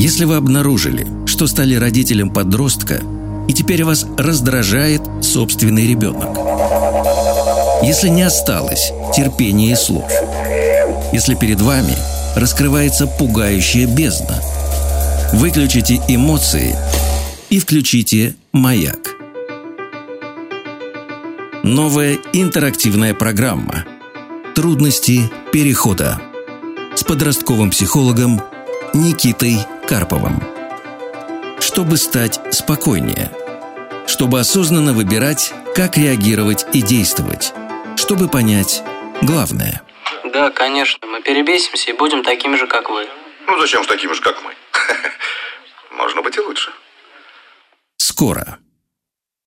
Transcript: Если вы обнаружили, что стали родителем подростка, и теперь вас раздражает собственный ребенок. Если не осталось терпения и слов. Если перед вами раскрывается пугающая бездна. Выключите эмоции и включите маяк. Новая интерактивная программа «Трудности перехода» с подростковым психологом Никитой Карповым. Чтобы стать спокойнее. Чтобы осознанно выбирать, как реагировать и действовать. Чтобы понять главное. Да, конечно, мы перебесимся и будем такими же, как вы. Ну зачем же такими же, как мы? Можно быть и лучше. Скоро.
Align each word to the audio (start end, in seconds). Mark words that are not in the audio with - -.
Если 0.00 0.24
вы 0.24 0.36
обнаружили, 0.36 1.06
что 1.26 1.46
стали 1.46 1.74
родителем 1.74 2.30
подростка, 2.30 3.02
и 3.46 3.52
теперь 3.52 3.84
вас 3.84 4.06
раздражает 4.16 5.02
собственный 5.20 5.86
ребенок. 5.86 6.38
Если 7.82 8.08
не 8.08 8.22
осталось 8.22 8.92
терпения 9.14 9.72
и 9.72 9.74
слов. 9.74 10.10
Если 11.12 11.34
перед 11.34 11.60
вами 11.60 11.94
раскрывается 12.34 13.06
пугающая 13.06 13.86
бездна. 13.86 14.42
Выключите 15.34 16.00
эмоции 16.08 16.74
и 17.50 17.58
включите 17.58 18.36
маяк. 18.52 19.16
Новая 21.62 22.16
интерактивная 22.32 23.12
программа 23.12 23.84
«Трудности 24.54 25.30
перехода» 25.52 26.22
с 26.96 27.04
подростковым 27.04 27.68
психологом 27.68 28.40
Никитой 28.94 29.58
Карповым. 29.90 30.40
Чтобы 31.58 31.96
стать 31.96 32.38
спокойнее. 32.54 33.32
Чтобы 34.06 34.38
осознанно 34.38 34.92
выбирать, 34.92 35.52
как 35.74 35.96
реагировать 35.96 36.64
и 36.72 36.80
действовать. 36.80 37.52
Чтобы 37.96 38.28
понять 38.28 38.84
главное. 39.20 39.82
Да, 40.32 40.50
конечно, 40.50 41.04
мы 41.08 41.20
перебесимся 41.22 41.90
и 41.90 41.92
будем 41.92 42.22
такими 42.22 42.54
же, 42.54 42.68
как 42.68 42.88
вы. 42.88 43.08
Ну 43.48 43.58
зачем 43.58 43.82
же 43.82 43.88
такими 43.88 44.12
же, 44.12 44.20
как 44.20 44.40
мы? 44.44 44.54
Можно 45.96 46.22
быть 46.22 46.36
и 46.36 46.40
лучше. 46.40 46.70
Скоро. 47.96 48.60